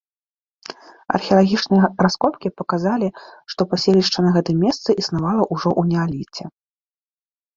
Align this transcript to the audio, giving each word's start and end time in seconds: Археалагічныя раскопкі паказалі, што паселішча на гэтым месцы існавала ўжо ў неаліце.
Археалагічныя 1.15 1.83
раскопкі 2.05 2.51
паказалі, 2.61 3.07
што 3.53 3.61
паселішча 3.73 4.19
на 4.27 4.31
гэтым 4.37 4.57
месцы 4.69 4.89
існавала 5.03 5.43
ўжо 5.53 5.69
ў 5.79 5.95
неаліце. 5.95 6.43